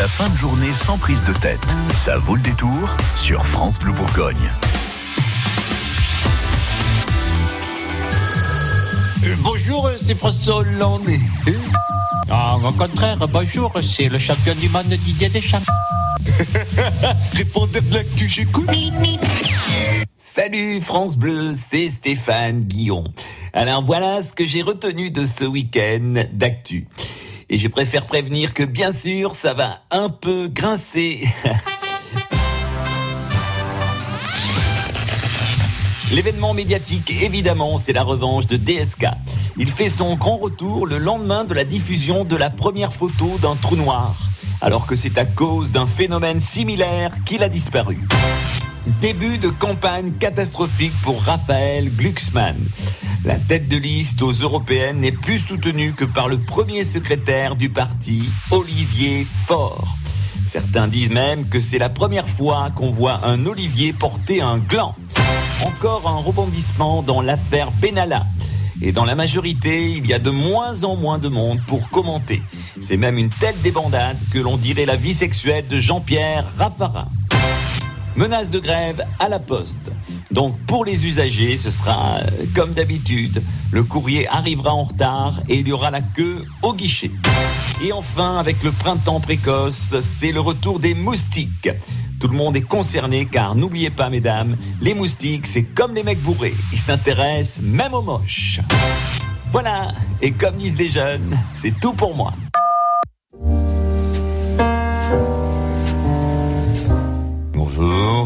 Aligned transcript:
La 0.00 0.08
fin 0.08 0.30
de 0.30 0.36
journée 0.38 0.72
sans 0.72 0.96
prise 0.96 1.22
de 1.24 1.34
tête. 1.34 1.60
Ça 1.92 2.16
vaut 2.16 2.34
le 2.34 2.40
détour 2.40 2.96
sur 3.16 3.46
France 3.46 3.78
Bleu 3.78 3.92
Bourgogne. 3.92 4.50
Euh, 9.22 9.36
bonjour, 9.40 9.90
c'est 10.02 10.14
François 10.14 10.56
Hollande. 10.56 11.06
Ah, 12.30 12.56
au 12.56 12.72
contraire, 12.72 13.18
bonjour, 13.28 13.78
c'est 13.82 14.08
le 14.08 14.18
champion 14.18 14.54
du 14.54 14.70
monde 14.70 14.86
Didier 14.86 15.28
Deschamps. 15.28 15.58
Répondez 17.34 17.82
de 17.82 17.92
l'actu, 17.92 18.26
j'écoute. 18.26 18.70
Salut 20.16 20.80
France 20.80 21.14
Bleu, 21.14 21.52
c'est 21.52 21.90
Stéphane 21.90 22.60
Guillon. 22.60 23.04
Alors 23.52 23.84
voilà 23.84 24.22
ce 24.22 24.32
que 24.32 24.46
j'ai 24.46 24.62
retenu 24.62 25.10
de 25.10 25.26
ce 25.26 25.44
week-end 25.44 26.24
d'actu. 26.32 26.86
Et 27.52 27.58
je 27.58 27.66
préfère 27.66 28.06
prévenir 28.06 28.54
que 28.54 28.62
bien 28.62 28.92
sûr, 28.92 29.34
ça 29.34 29.54
va 29.54 29.80
un 29.90 30.08
peu 30.08 30.46
grincer. 30.46 31.28
L'événement 36.12 36.54
médiatique, 36.54 37.10
évidemment, 37.22 37.76
c'est 37.76 37.92
la 37.92 38.04
revanche 38.04 38.46
de 38.46 38.56
DSK. 38.56 39.06
Il 39.56 39.68
fait 39.68 39.88
son 39.88 40.14
grand 40.14 40.36
retour 40.36 40.86
le 40.86 40.98
lendemain 40.98 41.42
de 41.42 41.52
la 41.52 41.64
diffusion 41.64 42.24
de 42.24 42.36
la 42.36 42.50
première 42.50 42.92
photo 42.92 43.36
d'un 43.42 43.56
trou 43.56 43.74
noir, 43.74 44.14
alors 44.60 44.86
que 44.86 44.94
c'est 44.94 45.18
à 45.18 45.24
cause 45.24 45.72
d'un 45.72 45.86
phénomène 45.86 46.40
similaire 46.40 47.12
qu'il 47.26 47.42
a 47.42 47.48
disparu. 47.48 47.98
Début 48.86 49.36
de 49.36 49.48
campagne 49.48 50.12
catastrophique 50.12 50.94
pour 51.02 51.22
Raphaël 51.22 51.90
Glucksmann. 51.94 52.56
La 53.24 53.36
tête 53.36 53.68
de 53.68 53.76
liste 53.76 54.22
aux 54.22 54.32
européennes 54.32 55.00
n'est 55.00 55.12
plus 55.12 55.38
soutenue 55.38 55.92
que 55.92 56.06
par 56.06 56.28
le 56.28 56.38
premier 56.38 56.82
secrétaire 56.82 57.56
du 57.56 57.68
parti, 57.68 58.30
Olivier 58.50 59.26
Faure. 59.46 59.96
Certains 60.46 60.88
disent 60.88 61.10
même 61.10 61.46
que 61.48 61.60
c'est 61.60 61.78
la 61.78 61.90
première 61.90 62.28
fois 62.28 62.70
qu'on 62.74 62.90
voit 62.90 63.20
un 63.26 63.44
Olivier 63.44 63.92
porter 63.92 64.40
un 64.40 64.58
gland. 64.58 64.94
Encore 65.66 66.08
un 66.08 66.16
rebondissement 66.16 67.02
dans 67.02 67.20
l'affaire 67.20 67.72
Benalla. 67.72 68.24
Et 68.80 68.92
dans 68.92 69.04
la 69.04 69.14
majorité, 69.14 69.90
il 69.90 70.06
y 70.06 70.14
a 70.14 70.18
de 70.18 70.30
moins 70.30 70.84
en 70.84 70.96
moins 70.96 71.18
de 71.18 71.28
monde 71.28 71.60
pour 71.66 71.90
commenter. 71.90 72.40
C'est 72.80 72.96
même 72.96 73.18
une 73.18 73.28
telle 73.28 73.60
débandade 73.60 74.16
que 74.32 74.38
l'on 74.38 74.56
dirait 74.56 74.86
la 74.86 74.96
vie 74.96 75.12
sexuelle 75.12 75.68
de 75.68 75.78
Jean-Pierre 75.78 76.46
Raffarin. 76.56 77.08
Menace 78.16 78.50
de 78.50 78.58
grève 78.58 79.04
à 79.18 79.28
la 79.28 79.38
poste. 79.38 79.90
Donc 80.30 80.58
pour 80.66 80.84
les 80.84 81.06
usagers, 81.06 81.56
ce 81.56 81.70
sera 81.70 82.18
euh, 82.18 82.44
comme 82.54 82.72
d'habitude. 82.72 83.42
Le 83.70 83.82
courrier 83.82 84.28
arrivera 84.28 84.74
en 84.74 84.82
retard 84.82 85.40
et 85.48 85.56
il 85.56 85.68
y 85.68 85.72
aura 85.72 85.90
la 85.90 86.02
queue 86.02 86.44
au 86.62 86.74
guichet. 86.74 87.10
Et 87.82 87.92
enfin, 87.92 88.36
avec 88.36 88.62
le 88.62 88.72
printemps 88.72 89.20
précoce, 89.20 89.94
c'est 90.00 90.32
le 90.32 90.40
retour 90.40 90.80
des 90.80 90.94
moustiques. 90.94 91.70
Tout 92.18 92.28
le 92.28 92.36
monde 92.36 92.56
est 92.56 92.62
concerné 92.62 93.26
car 93.30 93.54
n'oubliez 93.54 93.90
pas 93.90 94.10
mesdames, 94.10 94.56
les 94.80 94.94
moustiques 94.94 95.46
c'est 95.46 95.62
comme 95.62 95.94
les 95.94 96.02
mecs 96.02 96.20
bourrés, 96.20 96.54
ils 96.72 96.78
s'intéressent 96.78 97.62
même 97.62 97.94
aux 97.94 98.02
moches. 98.02 98.60
Voilà, 99.52 99.88
et 100.20 100.30
comme 100.30 100.56
disent 100.56 100.76
les 100.76 100.88
jeunes, 100.88 101.36
c'est 101.54 101.74
tout 101.80 101.94
pour 101.94 102.14
moi. 102.14 102.34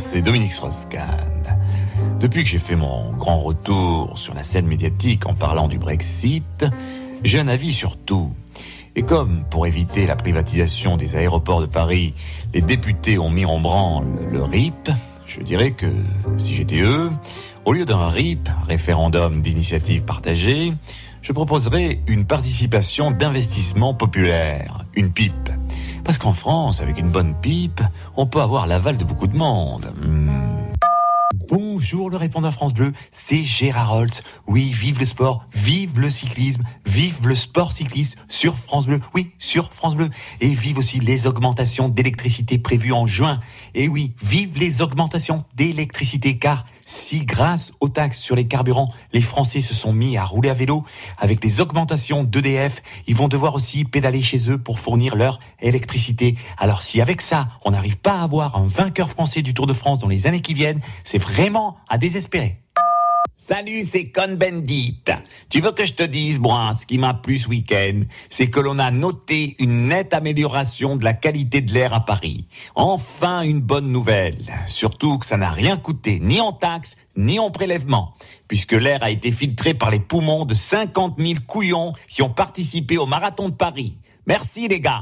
C'est 0.00 0.22
Dominique 0.22 0.54
Strauss-Kahn. 0.54 1.58
Depuis 2.20 2.42
que 2.42 2.48
j'ai 2.48 2.58
fait 2.58 2.74
mon 2.74 3.12
grand 3.12 3.38
retour 3.38 4.16
sur 4.16 4.32
la 4.32 4.42
scène 4.42 4.66
médiatique 4.66 5.26
en 5.26 5.34
parlant 5.34 5.68
du 5.68 5.78
Brexit, 5.78 6.64
j'ai 7.22 7.38
un 7.38 7.48
avis 7.48 7.70
sur 7.70 7.98
tout. 7.98 8.32
Et 8.96 9.02
comme, 9.02 9.44
pour 9.50 9.66
éviter 9.66 10.06
la 10.06 10.16
privatisation 10.16 10.96
des 10.96 11.16
aéroports 11.16 11.60
de 11.60 11.66
Paris, 11.66 12.14
les 12.54 12.62
députés 12.62 13.18
ont 13.18 13.28
mis 13.28 13.44
en 13.44 13.60
branle 13.60 14.06
le 14.32 14.42
RIP, 14.42 14.88
je 15.26 15.42
dirais 15.42 15.72
que, 15.72 15.92
si 16.38 16.54
j'étais 16.54 16.80
eux, 16.80 17.10
au 17.66 17.74
lieu 17.74 17.84
d'un 17.84 18.08
RIP, 18.08 18.48
référendum 18.66 19.42
d'initiative 19.42 20.02
partagée, 20.04 20.72
je 21.20 21.32
proposerais 21.32 22.00
une 22.06 22.24
participation 22.24 23.10
d'investissement 23.10 23.92
populaire, 23.92 24.86
une 24.94 25.10
pipe. 25.10 25.50
Parce 26.04 26.18
qu'en 26.18 26.32
France, 26.32 26.80
avec 26.80 26.98
une 26.98 27.08
bonne 27.08 27.34
pipe, 27.40 27.80
on 28.16 28.26
peut 28.26 28.40
avoir 28.40 28.66
l'aval 28.66 28.96
de 28.96 29.04
beaucoup 29.04 29.26
de 29.26 29.36
monde. 29.36 29.92
Hmm. 30.00 30.50
Bonjour 31.80 32.10
le 32.10 32.18
répondeur 32.18 32.52
France 32.52 32.74
Bleu, 32.74 32.92
c'est 33.10 33.42
Gérard 33.42 33.94
Holtz. 33.94 34.22
Oui, 34.46 34.70
vive 34.70 34.98
le 34.98 35.06
sport, 35.06 35.46
vive 35.54 35.98
le 35.98 36.10
cyclisme, 36.10 36.62
vive 36.84 37.26
le 37.26 37.34
sport 37.34 37.72
cycliste 37.72 38.18
sur 38.28 38.58
France 38.58 38.86
Bleu. 38.86 39.00
Oui, 39.14 39.30
sur 39.38 39.72
France 39.72 39.96
Bleu. 39.96 40.10
Et 40.42 40.48
vive 40.48 40.76
aussi 40.76 41.00
les 41.00 41.26
augmentations 41.26 41.88
d'électricité 41.88 42.58
prévues 42.58 42.92
en 42.92 43.06
juin. 43.06 43.40
Et 43.74 43.88
oui, 43.88 44.12
vive 44.22 44.58
les 44.58 44.82
augmentations 44.82 45.46
d'électricité 45.54 46.36
car 46.36 46.66
si 46.90 47.24
grâce 47.24 47.72
aux 47.78 47.88
taxes 47.88 48.18
sur 48.18 48.34
les 48.34 48.48
carburants, 48.48 48.92
les 49.12 49.22
Français 49.22 49.60
se 49.60 49.74
sont 49.74 49.92
mis 49.92 50.16
à 50.16 50.24
rouler 50.24 50.50
à 50.50 50.54
vélo, 50.54 50.84
avec 51.18 51.42
les 51.44 51.60
augmentations 51.60 52.24
d'EDF, 52.24 52.82
ils 53.06 53.14
vont 53.14 53.28
devoir 53.28 53.54
aussi 53.54 53.84
pédaler 53.84 54.22
chez 54.22 54.50
eux 54.50 54.58
pour 54.58 54.80
fournir 54.80 55.14
leur 55.14 55.38
électricité. 55.60 56.36
Alors 56.58 56.82
si 56.82 57.00
avec 57.00 57.20
ça, 57.20 57.48
on 57.64 57.70
n'arrive 57.70 57.98
pas 57.98 58.14
à 58.14 58.22
avoir 58.24 58.56
un 58.56 58.66
vainqueur 58.66 59.08
français 59.08 59.40
du 59.40 59.54
Tour 59.54 59.68
de 59.68 59.72
France 59.72 60.00
dans 60.00 60.08
les 60.08 60.26
années 60.26 60.40
qui 60.40 60.52
viennent, 60.52 60.80
c'est 61.04 61.20
à 61.88 61.98
désespérer. 61.98 62.60
Salut, 63.42 63.82
c'est 63.84 64.10
Con 64.10 64.36
Bendit. 64.36 65.02
Tu 65.48 65.62
veux 65.62 65.72
que 65.72 65.86
je 65.86 65.94
te 65.94 66.02
dise, 66.02 66.38
moi, 66.38 66.72
ce 66.78 66.84
qui 66.84 66.98
m'a 66.98 67.14
plu 67.14 67.38
ce 67.38 67.48
week-end, 67.48 68.02
c'est 68.28 68.50
que 68.50 68.60
l'on 68.60 68.78
a 68.78 68.90
noté 68.90 69.56
une 69.58 69.86
nette 69.86 70.12
amélioration 70.12 70.94
de 70.96 71.04
la 71.04 71.14
qualité 71.14 71.62
de 71.62 71.72
l'air 71.72 71.94
à 71.94 72.04
Paris. 72.04 72.46
Enfin, 72.74 73.40
une 73.40 73.62
bonne 73.62 73.90
nouvelle. 73.90 74.36
Surtout 74.66 75.18
que 75.18 75.24
ça 75.24 75.38
n'a 75.38 75.50
rien 75.50 75.78
coûté, 75.78 76.20
ni 76.20 76.38
en 76.38 76.52
taxes, 76.52 76.98
ni 77.16 77.38
en 77.38 77.50
prélèvement, 77.50 78.14
puisque 78.46 78.72
l'air 78.72 79.02
a 79.02 79.10
été 79.10 79.32
filtré 79.32 79.72
par 79.72 79.90
les 79.90 80.00
poumons 80.00 80.44
de 80.44 80.52
50 80.52 81.16
000 81.18 81.32
couillons 81.46 81.94
qui 82.08 82.20
ont 82.20 82.28
participé 82.28 82.98
au 82.98 83.06
marathon 83.06 83.48
de 83.48 83.54
Paris. 83.54 83.96
Merci 84.26 84.68
les 84.68 84.80
gars. 84.80 85.00